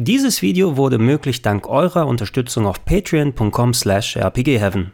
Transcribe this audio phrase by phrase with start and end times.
[0.00, 4.92] Dieses Video wurde möglich dank eurer Unterstützung auf patreon.com slash rpgheaven.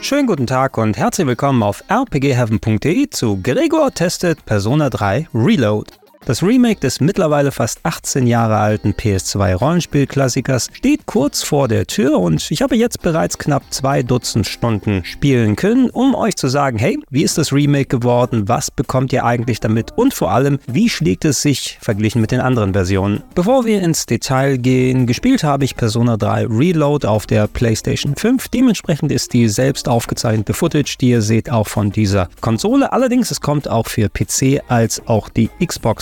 [0.00, 5.97] Schönen guten Tag und herzlich willkommen auf rpgheaven.de zu Gregor testet Persona 3 Reload.
[6.24, 12.50] Das Remake des mittlerweile fast 18 Jahre alten PS2-Rollenspielklassikers steht kurz vor der Tür und
[12.50, 16.98] ich habe jetzt bereits knapp zwei Dutzend Stunden spielen können, um euch zu sagen, hey,
[17.10, 21.24] wie ist das Remake geworden, was bekommt ihr eigentlich damit und vor allem, wie schlägt
[21.24, 23.22] es sich verglichen mit den anderen Versionen.
[23.34, 28.48] Bevor wir ins Detail gehen, gespielt habe ich Persona 3 Reload auf der PlayStation 5.
[28.48, 32.92] Dementsprechend ist die selbst aufgezeichnete Footage, die ihr seht, auch von dieser Konsole.
[32.92, 35.48] Allerdings, es kommt auch für PC als auch die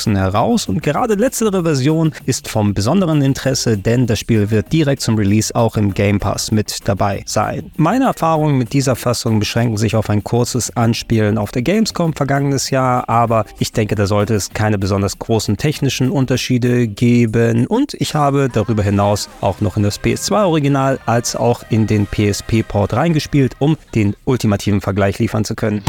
[0.07, 5.03] Xboxen heraus und gerade letztere Version ist vom besonderen Interesse, denn das Spiel wird direkt
[5.03, 7.71] zum Release auch im Game Pass mit dabei sein.
[7.77, 12.71] Meine Erfahrungen mit dieser Fassung beschränken sich auf ein kurzes Anspielen auf der Gamescom vergangenes
[12.71, 18.15] Jahr, aber ich denke, da sollte es keine besonders großen technischen Unterschiede geben und ich
[18.15, 22.93] habe darüber hinaus auch noch in das PS2 Original als auch in den PSP Port
[22.93, 25.83] reingespielt, um den ultimativen Vergleich liefern zu können.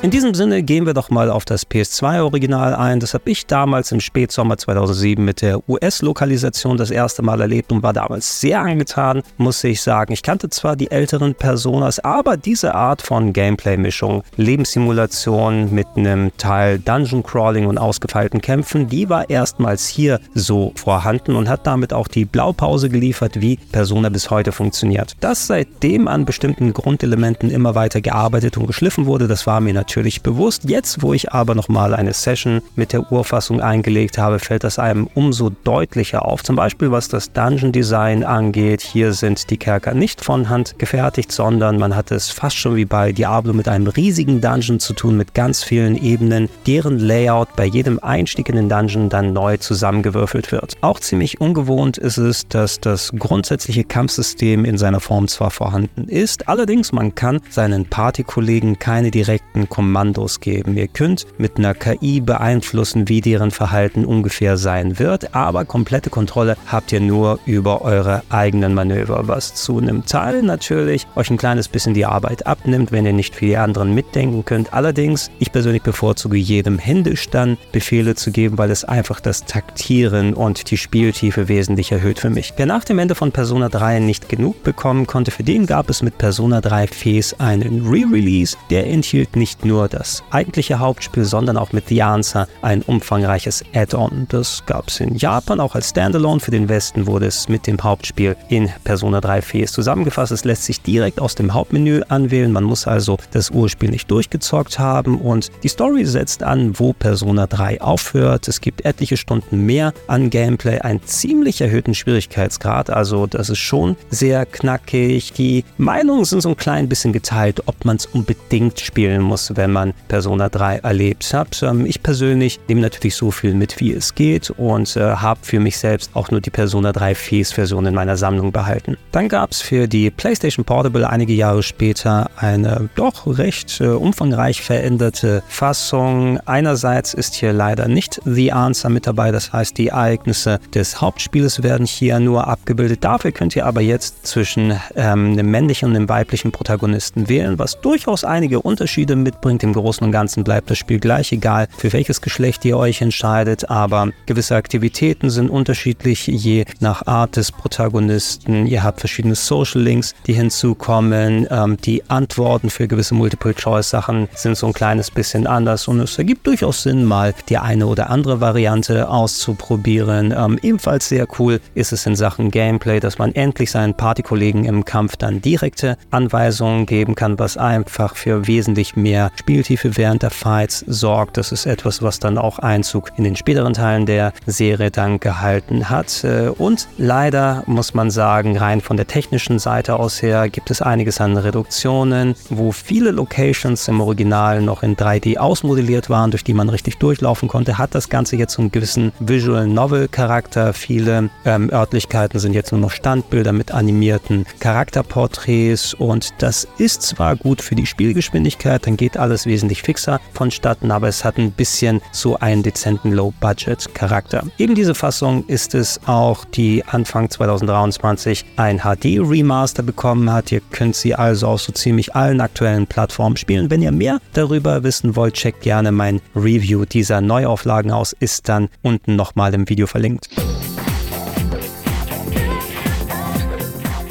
[0.00, 3.00] In diesem Sinne gehen wir doch mal auf das PS2-Original ein.
[3.00, 7.82] Das habe ich damals im Spätsommer 2007 mit der US-Lokalisation das erste Mal erlebt und
[7.82, 10.12] war damals sehr angetan, muss ich sagen.
[10.12, 16.78] Ich kannte zwar die älteren Personas, aber diese Art von Gameplay-Mischung, Lebenssimulation mit einem Teil
[16.78, 22.06] Dungeon Crawling und ausgefeilten Kämpfen, die war erstmals hier so vorhanden und hat damit auch
[22.06, 25.16] die Blaupause geliefert, wie Persona bis heute funktioniert.
[25.18, 29.87] Dass seitdem an bestimmten Grundelementen immer weiter gearbeitet und geschliffen wurde, das war mir natürlich
[29.88, 30.64] natürlich bewusst.
[30.64, 35.08] Jetzt, wo ich aber nochmal eine Session mit der Urfassung eingelegt habe, fällt das einem
[35.14, 36.44] umso deutlicher auf.
[36.44, 38.82] Zum Beispiel was das Dungeon Design angeht.
[38.82, 42.84] Hier sind die Kerker nicht von Hand gefertigt, sondern man hat es fast schon wie
[42.84, 47.64] bei Diablo mit einem riesigen Dungeon zu tun, mit ganz vielen Ebenen, deren Layout bei
[47.64, 50.76] jedem Einstieg in den Dungeon dann neu zusammengewürfelt wird.
[50.82, 56.46] Auch ziemlich ungewohnt ist es, dass das grundsätzliche Kampfsystem in seiner Form zwar vorhanden ist,
[56.46, 60.76] allerdings man kann seinen Partykollegen keine direkten Kommandos geben.
[60.76, 66.56] Ihr könnt mit einer KI beeinflussen, wie deren Verhalten ungefähr sein wird, aber komplette Kontrolle
[66.66, 71.68] habt ihr nur über eure eigenen Manöver, was zu einem Teil natürlich euch ein kleines
[71.68, 74.72] bisschen die Arbeit abnimmt, wenn ihr nicht für die anderen mitdenken könnt.
[74.72, 80.34] Allerdings, ich persönlich bevorzuge jedem händisch dann Befehle zu geben, weil es einfach das Taktieren
[80.34, 82.52] und die Spieltiefe wesentlich erhöht für mich.
[82.56, 86.02] Wer nach dem Ende von Persona 3 nicht genug bekommen konnte, für den gab es
[86.02, 91.72] mit Persona 3 Face einen Re-Release, der enthielt nicht nur das eigentliche Hauptspiel, sondern auch
[91.72, 94.26] mit The Answer ein umfangreiches Add-on.
[94.30, 96.40] Das gab es in Japan auch als Standalone.
[96.40, 100.32] Für den Westen wurde es mit dem Hauptspiel in Persona 3 Face zusammengefasst.
[100.32, 102.50] Es lässt sich direkt aus dem Hauptmenü anwählen.
[102.50, 107.46] Man muss also das Urspiel nicht durchgezockt haben und die Story setzt an, wo Persona
[107.46, 108.48] 3 aufhört.
[108.48, 112.90] Es gibt etliche Stunden mehr an Gameplay, einen ziemlich erhöhten Schwierigkeitsgrad.
[112.90, 115.32] Also das ist schon sehr knackig.
[115.34, 119.72] Die Meinungen sind so ein klein bisschen geteilt, ob man es unbedingt spielen muss, wenn
[119.72, 121.62] man Persona 3 erlebt hat.
[121.62, 125.60] Ähm, ich persönlich nehme natürlich so viel mit, wie es geht und äh, habe für
[125.60, 128.96] mich selbst auch nur die Persona 3 Face-Version in meiner Sammlung behalten.
[129.12, 134.62] Dann gab es für die PlayStation Portable einige Jahre später eine doch recht äh, umfangreich
[134.62, 136.38] veränderte Fassung.
[136.46, 141.62] Einerseits ist hier leider nicht The Answer mit dabei, das heißt die Ereignisse des Hauptspieles
[141.62, 143.02] werden hier nur abgebildet.
[143.02, 147.80] Dafür könnt ihr aber jetzt zwischen ähm, einem männlichen und einem weiblichen Protagonisten wählen, was
[147.80, 149.62] durchaus einige Unterschiede mitbringt bringt.
[149.62, 153.70] Im Großen und Ganzen bleibt das Spiel gleich, egal für welches Geschlecht ihr euch entscheidet,
[153.70, 158.66] aber gewisse Aktivitäten sind unterschiedlich je nach Art des Protagonisten.
[158.66, 161.46] Ihr habt verschiedene Social Links, die hinzukommen.
[161.50, 166.46] Ähm, die Antworten für gewisse Multiple-Choice-Sachen sind so ein kleines bisschen anders und es ergibt
[166.46, 170.34] durchaus Sinn, mal die eine oder andere Variante auszuprobieren.
[170.36, 174.84] Ähm, ebenfalls sehr cool ist es in Sachen Gameplay, dass man endlich seinen Partykollegen im
[174.84, 180.84] Kampf dann direkte Anweisungen geben kann, was einfach für wesentlich mehr Spieltiefe während der Fights
[180.86, 181.36] sorgt.
[181.36, 185.88] Das ist etwas, was dann auch Einzug in den späteren Teilen der Serie dann gehalten
[185.88, 186.24] hat.
[186.24, 190.82] Äh, und leider muss man sagen, rein von der technischen Seite aus her gibt es
[190.82, 196.54] einiges an Reduktionen, wo viele Locations im Original noch in 3D ausmodelliert waren, durch die
[196.54, 200.72] man richtig durchlaufen konnte, hat das Ganze jetzt so einen gewissen Visual Novel Charakter.
[200.72, 207.36] Viele ähm, Örtlichkeiten sind jetzt nur noch Standbilder mit animierten Charakterporträts und das ist zwar
[207.36, 211.52] gut für die Spielgeschwindigkeit, dann geht alles alles wesentlich fixer vonstatten, aber es hat ein
[211.52, 214.44] bisschen so einen dezenten Low-Budget-Charakter.
[214.56, 220.50] Eben diese Fassung ist es auch, die Anfang 2023 ein HD-Remaster bekommen hat.
[220.50, 223.70] Ihr könnt sie also auf so ziemlich allen aktuellen Plattformen spielen.
[223.70, 228.70] Wenn ihr mehr darüber wissen wollt, checkt gerne mein Review dieser Neuauflagen aus, ist dann
[228.82, 230.30] unten nochmal im Video verlinkt.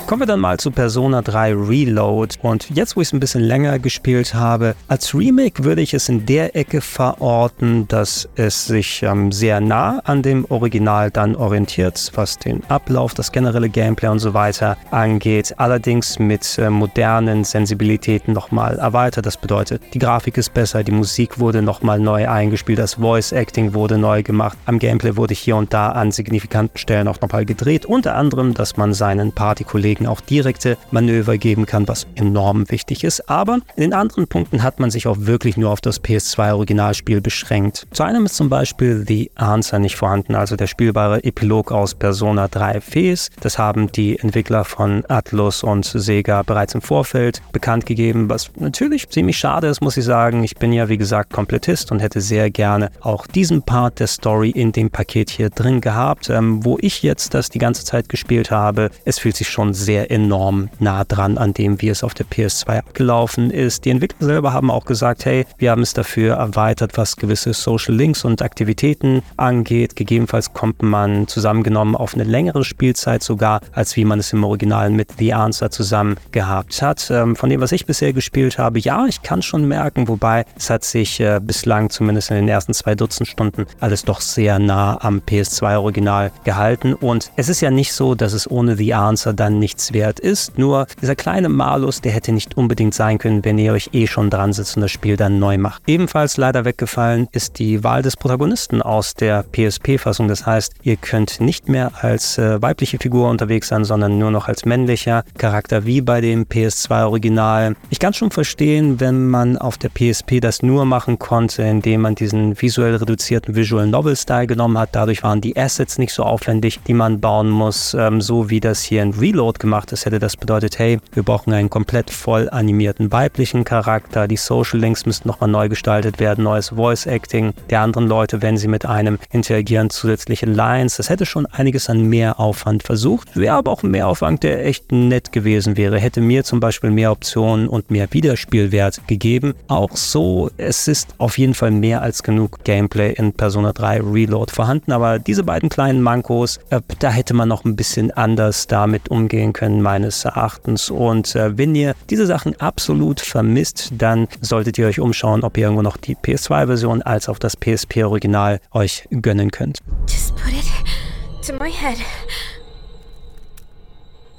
[0.08, 2.36] Kommen wir dann mal zu Persona 3 Reload.
[2.42, 6.08] Und jetzt, wo ich es ein bisschen länger gespielt habe, als Remake würde ich es
[6.08, 12.10] in der Ecke verorten, dass es sich ähm, sehr nah an dem Original dann orientiert,
[12.16, 15.56] was den Ablauf, das generelle Gameplay und so weiter angeht.
[15.58, 19.26] Allerdings mit äh, modernen Sensibilitäten nochmal erweitert.
[19.26, 23.74] Das bedeutet, die Grafik ist besser, die Musik wurde nochmal neu eingespielt, das Voice Acting
[23.74, 24.58] wurde neu gemacht.
[24.68, 27.86] Am Gameplay wurde hier und da an signifikanten Stellen auch nochmal gedreht.
[27.86, 33.04] Unter anderem, dass man seinen Partykollegen Kollegen auch direkte Manöver geben kann, was enorm wichtig
[33.04, 33.30] ist.
[33.30, 37.88] Aber in den anderen Punkten hat man sich auch wirklich nur auf das PS2-Originalspiel beschränkt.
[37.92, 42.48] Zu einem ist zum Beispiel The Answer nicht vorhanden, also der spielbare Epilog aus Persona
[42.48, 43.30] 3 Fes.
[43.42, 49.10] Das haben die Entwickler von Atlus und Sega bereits im Vorfeld bekannt gegeben, was natürlich
[49.10, 50.44] ziemlich schade ist, muss ich sagen.
[50.44, 54.50] Ich bin ja, wie gesagt, Komplettist und hätte sehr gerne auch diesen Part der Story
[54.50, 56.30] in dem Paket hier drin gehabt.
[56.30, 60.12] Ähm, wo ich jetzt das die ganze Zeit gespielt habe, es fühlt sich schon sehr
[60.12, 63.86] enorm nah dran an dem, wie es auf der PS2 abgelaufen ist.
[63.86, 67.96] Die Entwickler selber haben auch gesagt, hey, wir haben es dafür erweitert, was gewisse Social
[67.96, 69.96] Links und Aktivitäten angeht.
[69.96, 74.90] Gegebenenfalls kommt man zusammengenommen auf eine längere Spielzeit sogar, als wie man es im Original
[74.90, 77.10] mit The Answer zusammen gehabt hat.
[77.10, 80.70] Ähm, von dem, was ich bisher gespielt habe, ja, ich kann schon merken, wobei es
[80.70, 84.98] hat sich äh, bislang zumindest in den ersten zwei Dutzend Stunden alles doch sehr nah
[85.02, 86.94] am PS2-Original gehalten.
[86.94, 90.20] Und es ist ja nicht so, dass es ohne The Answer dann nicht nichts wert
[90.20, 90.58] ist.
[90.58, 94.32] Nur dieser kleine Malus, der hätte nicht unbedingt sein können, wenn ihr euch eh schon
[94.32, 95.84] dran sitzt und das Spiel dann neu macht.
[95.86, 100.28] Ebenfalls leider weggefallen ist die Wahl des Protagonisten aus der PSP-Fassung.
[100.28, 104.48] Das heißt, ihr könnt nicht mehr als äh, weibliche Figur unterwegs sein, sondern nur noch
[104.48, 107.76] als männlicher Charakter wie bei dem PS2-Original.
[107.92, 112.16] Ich kann schon verstehen, wenn man auf der PSP das nur machen konnte, indem man
[112.16, 114.90] diesen visuell reduzierten Visual Novel-Style genommen hat.
[114.94, 118.82] Dadurch waren die Assets nicht so aufwendig, die man bauen muss, ähm, so wie das
[118.82, 122.50] hier in Reload gemacht gemacht ist, hätte das bedeutet, hey, wir brauchen einen komplett voll
[122.50, 127.82] animierten weiblichen Charakter, die Social Links müssten nochmal neu gestaltet werden, neues Voice Acting der
[127.82, 130.96] anderen Leute, wenn sie mit einem interagieren, zusätzliche Lines.
[130.96, 135.34] Das hätte schon einiges an Mehraufwand versucht, wäre aber auch ein Mehraufwand, der echt nett
[135.34, 139.54] gewesen wäre, hätte mir zum Beispiel mehr Optionen und mehr Wiederspielwert gegeben.
[139.68, 144.54] Auch so, es ist auf jeden Fall mehr als genug Gameplay in Persona 3 Reload
[144.54, 149.10] vorhanden, aber diese beiden kleinen Mankos, äh, da hätte man noch ein bisschen anders damit
[149.10, 150.90] umgehen können, meines Erachtens.
[150.90, 155.64] Und äh, wenn ihr diese Sachen absolut vermisst, dann solltet ihr euch umschauen, ob ihr
[155.64, 159.80] irgendwo noch die PS2-Version als auch das PSP-Original euch gönnen könnt.
[160.08, 161.98] Just put it to my head.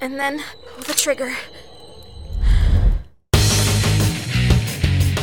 [0.01, 0.39] And then
[0.75, 1.29] pull the trigger.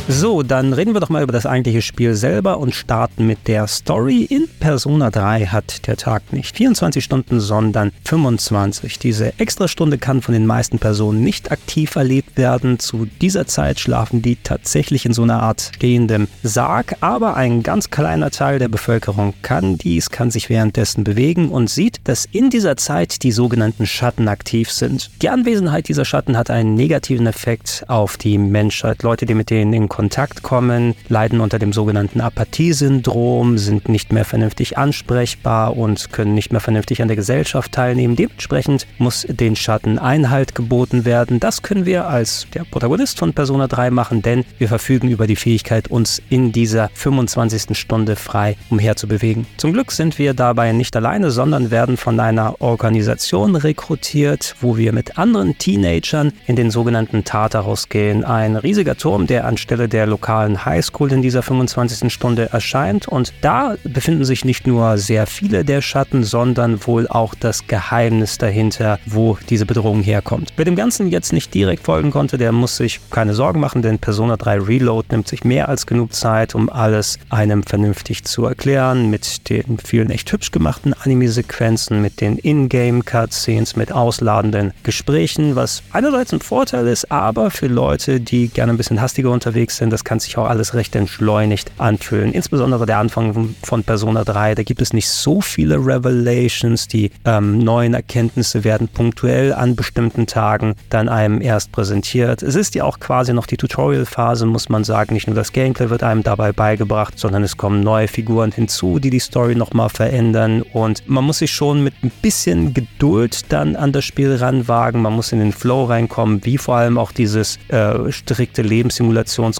[0.07, 3.65] So, dann reden wir doch mal über das eigentliche Spiel selber und starten mit der
[3.65, 4.21] Story.
[4.29, 8.99] In Persona 3 hat der Tag nicht 24 Stunden, sondern 25.
[8.99, 12.77] Diese Extrastunde kann von den meisten Personen nicht aktiv erlebt werden.
[12.77, 17.89] Zu dieser Zeit schlafen die tatsächlich in so einer Art stehendem Sarg, aber ein ganz
[17.89, 22.77] kleiner Teil der Bevölkerung kann dies, kann sich währenddessen bewegen und sieht, dass in dieser
[22.77, 25.09] Zeit die sogenannten Schatten aktiv sind.
[25.23, 29.01] Die Anwesenheit dieser Schatten hat einen negativen Effekt auf die Menschheit.
[29.01, 34.25] Leute, die mit denen in Kontakt kommen, leiden unter dem sogenannten Apathiesyndrom, sind nicht mehr
[34.25, 38.17] vernünftig ansprechbar und können nicht mehr vernünftig an der Gesellschaft teilnehmen.
[38.17, 41.39] Dementsprechend muss den Schatten Einhalt geboten werden.
[41.39, 45.37] Das können wir als der Protagonist von Persona 3 machen, denn wir verfügen über die
[45.37, 47.77] Fähigkeit, uns in dieser 25.
[47.77, 49.47] Stunde frei umherzubewegen.
[49.55, 54.91] Zum Glück sind wir dabei nicht alleine, sondern werden von einer Organisation rekrutiert, wo wir
[54.91, 58.25] mit anderen Teenagern in den sogenannten Tartarus gehen.
[58.25, 62.11] Ein riesiger Turm, der anstelle Ende der lokalen Highschool in dieser 25.
[62.11, 63.07] Stunde erscheint.
[63.07, 68.39] Und da befinden sich nicht nur sehr viele der Schatten, sondern wohl auch das Geheimnis
[68.39, 70.53] dahinter, wo diese Bedrohung herkommt.
[70.55, 73.99] Wer dem Ganzen jetzt nicht direkt folgen konnte, der muss sich keine Sorgen machen, denn
[73.99, 79.11] Persona 3 Reload nimmt sich mehr als genug Zeit, um alles einem vernünftig zu erklären,
[79.11, 86.33] mit den vielen echt hübsch gemachten Anime-Sequenzen, mit den Ingame-Cutscenes, mit ausladenden Gesprächen, was einerseits
[86.33, 89.89] ein Vorteil ist, aber für Leute, die gerne ein bisschen hastiger unterwegs wechseln.
[89.89, 92.31] Das kann sich auch alles recht entschleunigt anfühlen.
[92.31, 96.87] Insbesondere der Anfang von Persona 3, da gibt es nicht so viele Revelations.
[96.87, 102.41] Die ähm, neuen Erkenntnisse werden punktuell an bestimmten Tagen dann einem erst präsentiert.
[102.43, 105.13] Es ist ja auch quasi noch die Tutorial-Phase, muss man sagen.
[105.13, 109.09] Nicht nur das Gameplay wird einem dabei beigebracht, sondern es kommen neue Figuren hinzu, die
[109.09, 110.61] die Story nochmal verändern.
[110.61, 115.01] Und man muss sich schon mit ein bisschen Geduld dann an das Spiel ranwagen.
[115.01, 118.61] Man muss in den Flow reinkommen, wie vor allem auch dieses äh, strikte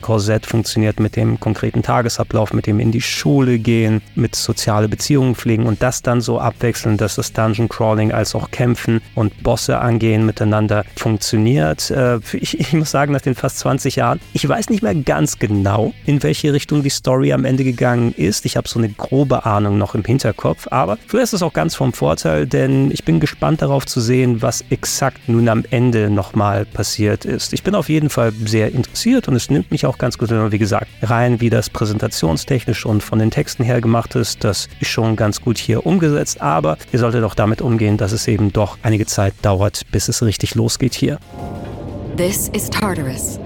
[0.06, 5.36] Lebenssimulationskorsett funktioniert mit dem konkreten Tagesablauf, mit dem in die Schule gehen, mit soziale Beziehungen
[5.36, 9.80] pflegen und das dann so abwechseln, dass das Dungeon Crawling als auch Kämpfen und Bosse
[9.80, 11.90] angehen miteinander funktioniert.
[11.92, 15.40] Äh, ich, ich muss sagen, nach den fast 20 Jahren, ich weiß nicht mehr ganz
[15.40, 18.46] genau, in welche Richtung die Story am Ende gegangen ist.
[18.46, 21.76] Ich habe so eine grobe Ahnung noch im Hinterkopf, aber vielleicht ist es auch ganz
[21.76, 26.66] vom Vorteil, denn ich bin gespannt darauf zu sehen, was exakt nun am Ende nochmal
[26.66, 27.54] passiert ist.
[27.54, 30.58] Ich bin auf jeden Fall sehr interessiert und es nimmt mich auch ganz gut, wie
[30.58, 34.44] gesagt, rein, wie das präsentationstechnisch und von den Texten her gemacht ist.
[34.44, 38.28] Das ist schon ganz gut hier umgesetzt, aber ihr solltet auch damit umgehen, dass es
[38.28, 41.20] eben doch einige Zeit dauert, bis es richtig losgeht hier.
[42.18, 43.40] This is Tartarus,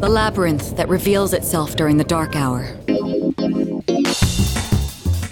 [0.00, 2.64] the labyrinth that reveals itself during the dark hour.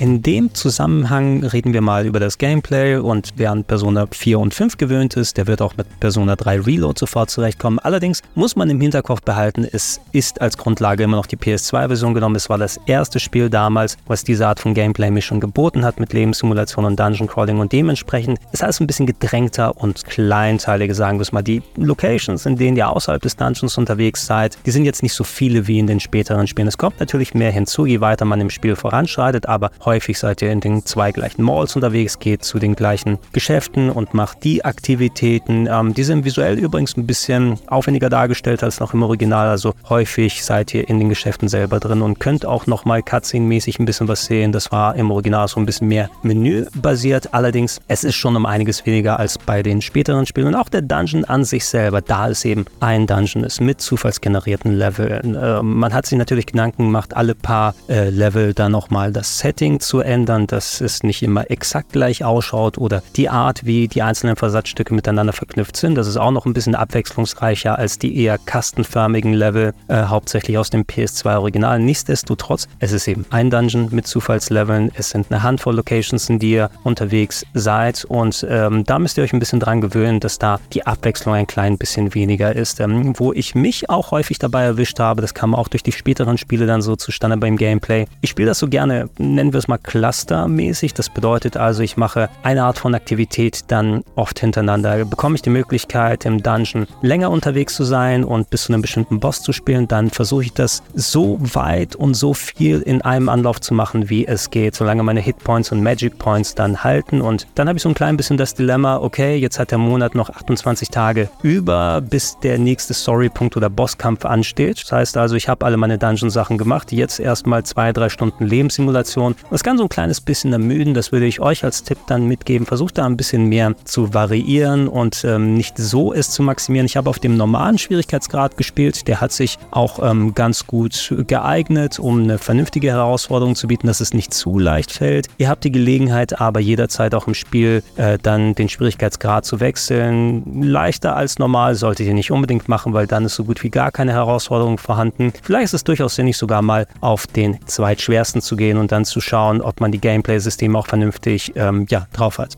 [0.02, 4.52] In dem Zusammenhang reden wir mal über das Gameplay und wer an Persona 4 und
[4.52, 7.78] 5 gewöhnt ist, der wird auch mit Persona 3 Reload sofort zurechtkommen.
[7.78, 12.34] Allerdings muss man im Hinterkopf behalten, es ist als Grundlage immer noch die PS2-Version genommen.
[12.34, 16.84] Es war das erste Spiel damals, was diese Art von Gameplay-Mischung geboten hat mit Lebenssimulation
[16.84, 21.30] und Dungeon Crawling und dementsprechend ist alles ein bisschen gedrängter und kleinteiliger, sagen wir es
[21.30, 21.42] mal.
[21.42, 25.22] Die Locations, in denen ihr außerhalb des Dungeons unterwegs seid, die sind jetzt nicht so
[25.22, 26.66] viele wie in den späteren Spielen.
[26.66, 30.40] Es kommt natürlich mehr hinzu, je weiter man im Spiel voranschreitet, aber heute Häufig seid
[30.40, 34.64] ihr in den zwei gleichen Malls unterwegs, geht zu den gleichen Geschäften und macht die
[34.64, 35.68] Aktivitäten.
[35.70, 39.48] Ähm, die sind visuell übrigens ein bisschen aufwendiger dargestellt als noch im Original.
[39.48, 43.84] Also häufig seid ihr in den Geschäften selber drin und könnt auch nochmal Cutscene-mäßig ein
[43.84, 44.50] bisschen was sehen.
[44.50, 47.34] Das war im Original so ein bisschen mehr menübasiert.
[47.34, 50.46] Allerdings, es ist schon um einiges weniger als bei den späteren Spielen.
[50.46, 54.72] Und auch der Dungeon an sich selber, da es eben ein Dungeon ist mit zufallsgenerierten
[54.72, 55.34] Leveln.
[55.34, 59.81] Äh, man hat sich natürlich Gedanken gemacht, alle paar äh, Level dann nochmal das Setting
[59.82, 64.36] zu ändern, dass es nicht immer exakt gleich ausschaut oder die Art, wie die einzelnen
[64.36, 65.96] Versatzstücke miteinander verknüpft sind.
[65.96, 70.70] Das ist auch noch ein bisschen abwechslungsreicher als die eher kastenförmigen Level, äh, hauptsächlich aus
[70.70, 71.78] dem PS2-Original.
[71.80, 74.90] Nichtsdestotrotz, es ist eben ein Dungeon mit Zufallsleveln.
[74.94, 79.24] Es sind eine Handvoll Locations, in die ihr unterwegs seid und ähm, da müsst ihr
[79.24, 82.80] euch ein bisschen dran gewöhnen, dass da die Abwechslung ein klein bisschen weniger ist.
[82.80, 86.38] Ähm, wo ich mich auch häufig dabei erwischt habe, das kam auch durch die späteren
[86.38, 88.06] Spiele dann so zustande beim Gameplay.
[88.20, 90.94] Ich spiele das so gerne, nennen wir es mal clustermäßig.
[90.94, 95.04] Das bedeutet also, ich mache eine Art von Aktivität dann oft hintereinander.
[95.04, 99.20] Bekomme ich die Möglichkeit, im Dungeon länger unterwegs zu sein und bis zu einem bestimmten
[99.20, 103.60] Boss zu spielen, dann versuche ich das so weit und so viel in einem Anlauf
[103.60, 107.20] zu machen, wie es geht, solange meine Hitpoints und Magic Points dann halten.
[107.20, 110.14] Und dann habe ich so ein klein bisschen das Dilemma, okay, jetzt hat der Monat
[110.14, 114.82] noch 28 Tage über, bis der nächste Storypunkt oder Bosskampf ansteht.
[114.82, 119.34] Das heißt also, ich habe alle meine Dungeon-Sachen gemacht, jetzt erstmal zwei, drei Stunden Lebenssimulation.
[119.50, 122.66] Das kann so ein kleines bisschen ermüden, das würde ich euch als Tipp dann mitgeben.
[122.66, 126.86] Versucht da ein bisschen mehr zu variieren und ähm, nicht so es zu maximieren.
[126.86, 131.98] Ich habe auf dem normalen Schwierigkeitsgrad gespielt, der hat sich auch ähm, ganz gut geeignet,
[131.98, 135.28] um eine vernünftige Herausforderung zu bieten, dass es nicht zu leicht fällt.
[135.38, 140.62] Ihr habt die Gelegenheit, aber jederzeit auch im Spiel äh, dann den Schwierigkeitsgrad zu wechseln.
[140.62, 143.90] Leichter als normal solltet ihr nicht unbedingt machen, weil dann ist so gut wie gar
[143.90, 145.32] keine Herausforderung vorhanden.
[145.42, 149.20] Vielleicht ist es durchaus sinnig, sogar mal auf den zweitschwersten zu gehen und dann zu
[149.20, 152.56] schauen, ob man die Gameplay-Systeme auch vernünftig ähm, ja, drauf hat.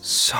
[0.00, 0.36] So.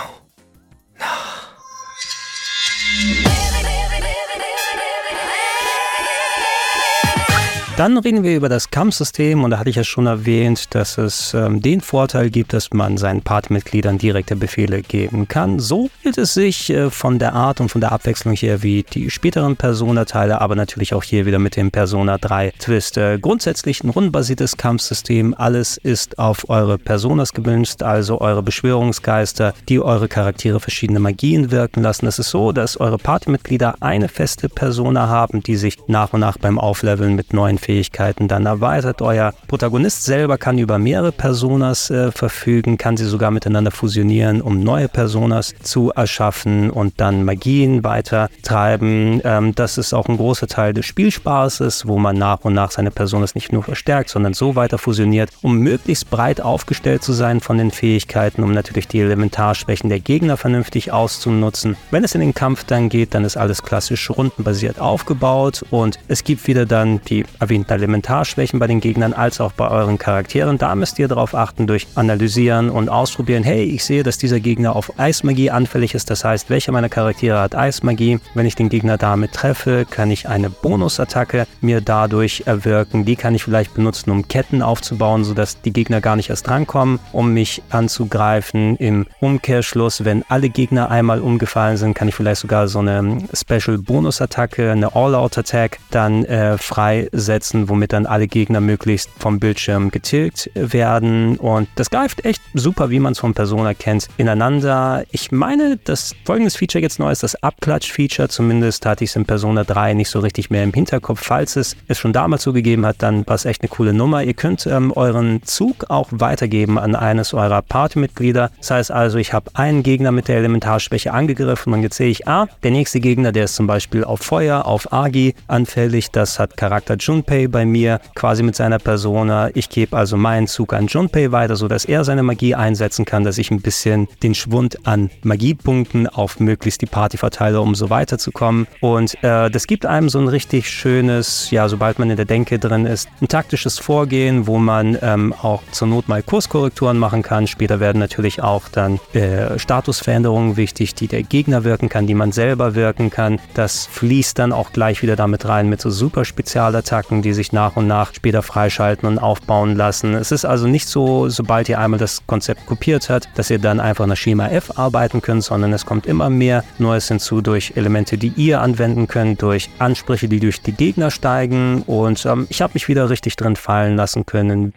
[7.78, 11.32] Dann reden wir über das Kampfsystem und da hatte ich ja schon erwähnt, dass es
[11.32, 15.61] ähm, den Vorteil gibt, dass man seinen Partymitgliedern direkte Befehle geben kann.
[15.61, 19.11] So gilt es sich äh, von der Art und von der Abwechslung hier wie die
[19.11, 22.97] späteren Persona-Teile, aber natürlich auch hier wieder mit dem Persona 3 Twist.
[22.97, 25.32] Äh, grundsätzlich ein rundenbasiertes Kampfsystem.
[25.38, 31.85] Alles ist auf eure Personas gewünscht, also eure Beschwörungsgeister, die eure Charaktere verschiedene Magien wirken
[31.85, 32.08] lassen.
[32.08, 36.38] Es ist so, dass eure Partymitglieder eine feste Persona haben, die sich nach und nach
[36.38, 39.02] beim Aufleveln mit neuen Fähigkeiten dann erweitert.
[39.02, 44.60] Euer Protagonist selber kann über mehrere Personas äh, verfügen, kann sie sogar miteinander fusionieren, um
[44.60, 49.20] neue Personas zu erschaffen und dann Magien weiter treiben.
[49.22, 52.90] Ähm, das ist auch ein großer Teil des Spielspaßes, wo man nach und nach seine
[52.90, 57.58] Personas nicht nur verstärkt, sondern so weiter fusioniert, um möglichst breit aufgestellt zu sein von
[57.58, 61.76] den Fähigkeiten, um natürlich die Elementarschwächen der Gegner vernünftig auszunutzen.
[61.90, 66.25] Wenn es in den Kampf dann geht, dann ist alles klassisch rundenbasiert aufgebaut und es
[66.25, 70.58] gibt wieder dann die erwähnten Elementarschwächen bei den Gegnern als auch bei euren Charakteren.
[70.58, 73.42] Da müsst ihr darauf achten durch Analysieren und Ausprobieren.
[73.42, 76.10] Hey, ich sehe, dass dieser Gegner auf Eismagie anfällig ist.
[76.10, 78.20] Das heißt, welcher meiner Charaktere hat Eismagie?
[78.34, 83.04] Wenn ich den Gegner damit treffe, kann ich eine Bonusattacke mir dadurch erwirken.
[83.04, 86.98] Die kann ich vielleicht benutzen, um Ketten aufzubauen, sodass die Gegner gar nicht erst drankommen,
[87.12, 88.76] um mich anzugreifen.
[88.76, 93.78] Im Umkehrschluss, wenn alle Gegner einmal umgefallen sind, kann ich vielleicht sogar so eine Special
[93.78, 97.38] Bonusattacke, eine All-Out-Attack dann äh, freisetzen,
[97.68, 101.37] womit dann alle Gegner möglichst vom Bildschirm getilgt werden.
[101.37, 105.04] Und das greift echt super, wie man es von Persona kennt, ineinander.
[105.11, 108.28] Ich meine, dass folgendes Feature jetzt neu ist, das Abklatsch-Feature.
[108.28, 111.21] Zumindest hatte ich es in Persona 3 nicht so richtig mehr im Hinterkopf.
[111.23, 114.23] Falls es es schon damals so gegeben hat, dann war es echt eine coole Nummer.
[114.23, 118.50] Ihr könnt ähm, euren Zug auch weitergeben an eines eurer Partymitglieder.
[118.59, 122.28] Das heißt also, ich habe einen Gegner mit der Elementarschwäche angegriffen und jetzt sehe ich,
[122.28, 126.11] ah, der nächste Gegner, der ist zum Beispiel auf Feuer, auf Agi anfällig.
[126.11, 126.97] Das hat Charakter
[127.28, 129.50] Junpei bei mir quasi mit seiner Persona.
[129.52, 133.37] Ich gebe also meinen Zug an Junpei weiter, sodass er seine Magie einsetzen kann, dass
[133.37, 138.66] ich ein bisschen den Schwund an Magiepunkten auf möglichst die Party verteile, um so weiterzukommen.
[138.80, 142.58] Und äh, das gibt einem so ein richtig schönes, ja, sobald man in der Denke
[142.58, 147.47] drin ist, ein taktisches Vorgehen, wo man ähm, auch zur Not mal Kurskorrekturen machen kann.
[147.47, 152.32] Später werden natürlich auch dann äh, Statusveränderungen wichtig, die der Gegner wirken kann, die man
[152.32, 153.38] selber wirken kann.
[153.52, 157.76] Das fließt dann auch gleich wieder damit rein mit so super Spezialattacken, die sich nach
[157.76, 160.14] und nach später freischalten und aufbauen lassen.
[160.14, 163.80] Es ist also nicht so, sobald ihr einmal das Konzept kopiert habt, dass ihr dann
[163.80, 168.18] einfach nach Schema F arbeiten könnt, sondern es kommt immer mehr Neues hinzu durch Elemente,
[168.18, 172.72] die ihr anwenden könnt, durch Ansprüche, die durch die Gegner steigen und ähm, ich habe
[172.75, 174.72] mich wieder richtig drin fallen lassen können.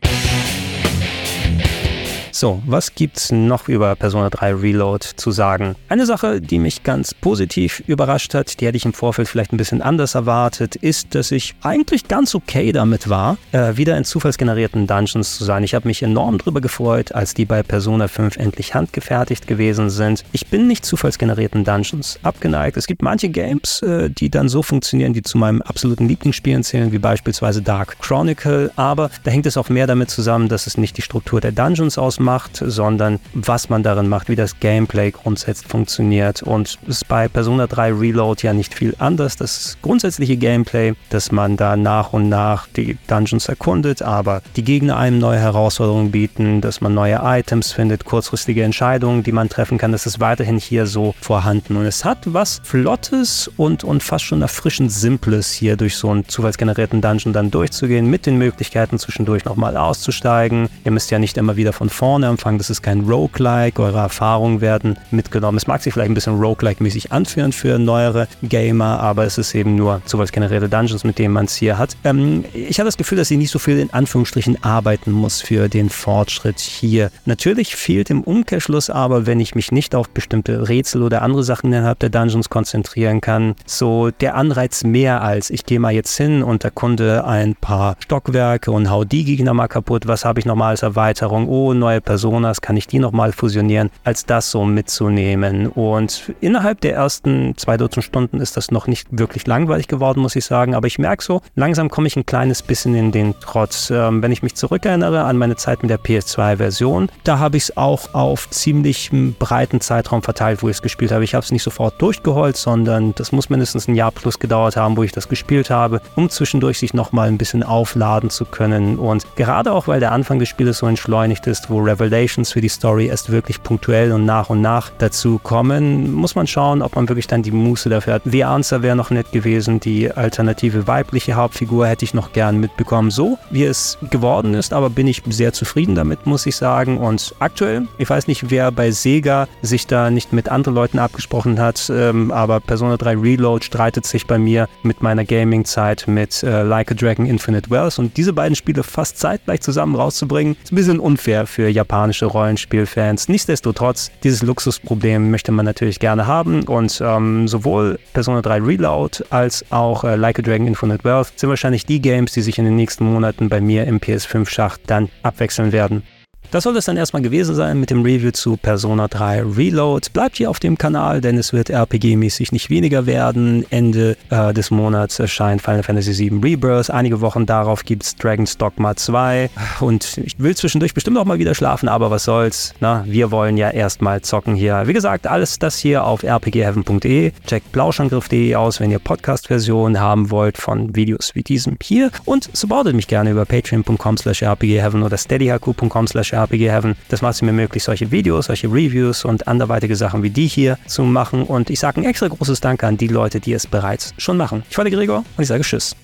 [2.42, 5.76] So, was gibt's noch über Persona 3 Reload zu sagen?
[5.90, 9.58] Eine Sache, die mich ganz positiv überrascht hat, die hätte ich im Vorfeld vielleicht ein
[9.58, 14.88] bisschen anders erwartet, ist, dass ich eigentlich ganz okay damit war, äh, wieder in zufallsgenerierten
[14.88, 15.64] Dungeons zu sein.
[15.64, 20.24] Ich habe mich enorm darüber gefreut, als die bei Persona 5 endlich handgefertigt gewesen sind.
[20.32, 22.76] Ich bin nicht zufallsgenerierten Dungeons abgeneigt.
[22.76, 26.92] Es gibt manche Games, äh, die dann so funktionieren, die zu meinem absoluten Lieblingsspielen zählen,
[26.92, 30.98] wie beispielsweise Dark Chronicle, aber da hängt es auch mehr damit zusammen, dass es nicht
[30.98, 35.68] die Struktur der Dungeons ausmacht, macht, sondern was man darin macht, wie das Gameplay grundsätzlich
[35.68, 36.42] funktioniert.
[36.42, 39.36] Und es ist bei Persona 3 Reload ja nicht viel anders.
[39.36, 44.96] Das grundsätzliche Gameplay, dass man da nach und nach die Dungeons erkundet, aber die Gegner
[44.96, 49.92] einem neue Herausforderungen bieten, dass man neue Items findet, kurzfristige Entscheidungen, die man treffen kann.
[49.92, 51.76] Das ist weiterhin hier so vorhanden.
[51.76, 56.30] Und es hat was Flottes und, und fast schon erfrischend Simples hier durch so einen
[56.30, 60.70] zufallsgenerierten Dungeon dann durchzugehen, mit den Möglichkeiten zwischendurch nochmal auszusteigen.
[60.86, 62.58] Ihr müsst ja nicht immer wieder von vorne vorne anfangen.
[62.58, 63.82] Das ist kein Roguelike.
[63.82, 65.58] Eure Erfahrungen werden mitgenommen.
[65.58, 69.76] Es mag sich vielleicht ein bisschen Roguelike-mäßig anführen für neuere Gamer, aber es ist eben
[69.76, 71.98] nur zufallsgenerierte Dungeons, mit denen man es hier hat.
[72.04, 75.68] Ähm, ich habe das Gefühl, dass ich nicht so viel in Anführungsstrichen arbeiten muss für
[75.68, 77.12] den Fortschritt hier.
[77.26, 81.74] Natürlich fehlt im Umkehrschluss aber, wenn ich mich nicht auf bestimmte Rätsel oder andere Sachen
[81.74, 86.44] innerhalb der Dungeons konzentrieren kann, so der Anreiz mehr als ich gehe mal jetzt hin
[86.44, 90.08] und erkunde ein paar Stockwerke und hau die Gegner mal kaputt.
[90.08, 91.48] Was habe ich nochmal als Erweiterung?
[91.48, 95.68] Oh, neue Personas, kann ich die nochmal fusionieren, als das so mitzunehmen.
[95.68, 100.36] Und innerhalb der ersten zwei Dutzend Stunden ist das noch nicht wirklich langweilig geworden, muss
[100.36, 100.76] ich sagen.
[100.76, 103.90] Aber ich merke so, langsam komme ich ein kleines bisschen in den Trotz.
[103.92, 107.78] Ähm, wenn ich mich zurückerinnere an meine Zeit mit der PS2-Version, da habe ich es
[107.78, 111.24] auch auf ziemlich breiten Zeitraum verteilt, wo ich es gespielt habe.
[111.24, 114.98] Ich habe es nicht sofort durchgeholt, sondern das muss mindestens ein Jahr plus gedauert haben,
[114.98, 119.00] wo ich das gespielt habe, um zwischendurch sich nochmal ein bisschen aufladen zu können.
[119.00, 122.70] Und gerade auch, weil der Anfang des Spieles so entschleunigt ist, wo Revelations für die
[122.70, 127.10] Story erst wirklich punktuell und nach und nach dazu kommen, muss man schauen, ob man
[127.10, 128.22] wirklich dann die Muße dafür hat.
[128.26, 133.12] The Answer wäre noch nett gewesen, die alternative weibliche Hauptfigur hätte ich noch gern mitbekommen.
[133.12, 136.98] So wie es geworden ist, aber bin ich sehr zufrieden damit, muss ich sagen.
[136.98, 141.60] Und aktuell, ich weiß nicht, wer bei Sega sich da nicht mit anderen Leuten abgesprochen
[141.60, 146.64] hat, ähm, aber Persona 3 Reload streitet sich bei mir mit meiner Gaming-Zeit mit äh,
[146.64, 150.76] Like a Dragon Infinite Wells und diese beiden Spiele fast zeitgleich zusammen rauszubringen, ist ein
[150.76, 153.28] bisschen unfair für Japan japanische Rollenspielfans.
[153.28, 159.66] Nichtsdestotrotz, dieses Luxusproblem möchte man natürlich gerne haben und ähm, sowohl Persona 3 Reload als
[159.72, 162.76] auch äh, Like a Dragon Infinite Wealth sind wahrscheinlich die Games, die sich in den
[162.76, 166.04] nächsten Monaten bei mir im PS5-Schacht dann abwechseln werden.
[166.52, 170.10] Das soll es dann erstmal gewesen sein mit dem Review zu Persona 3 Reload.
[170.12, 173.66] Bleibt hier auf dem Kanal, denn es wird RPG-mäßig nicht weniger werden.
[173.70, 176.90] Ende äh, des Monats erscheint Final Fantasy VII Rebirth.
[176.90, 179.50] Einige Wochen darauf gibt es Dragon's Dogma 2.
[179.80, 182.74] Und ich will zwischendurch bestimmt auch mal wieder schlafen, aber was soll's.
[182.82, 184.88] Na, wir wollen ja erstmal zocken hier.
[184.88, 187.32] Wie gesagt, alles das hier auf rpgheaven.de.
[187.48, 192.12] Checkt plauschangriff.de aus, wenn ihr Podcast-Versionen haben wollt von Videos wie diesem hier.
[192.26, 196.96] Und supportet mich gerne über patreon.com slash rpgheaven oder steadyhq.com slash RPG Heaven.
[197.10, 200.78] Das macht es mir möglich, solche Videos, solche Reviews und anderweitige Sachen wie die hier
[200.88, 201.44] zu machen.
[201.44, 204.64] Und ich sage ein extra großes Danke an die Leute, die es bereits schon machen.
[204.70, 205.96] Ich war der Gregor und ich sage Tschüss.